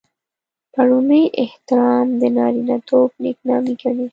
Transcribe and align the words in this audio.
د 0.03 0.03
پړوني 0.73 1.23
احترام 1.43 2.07
د 2.21 2.23
نارينه 2.37 2.77
توب 2.89 3.09
نېکنامي 3.23 3.73
ګڼي. 3.81 4.05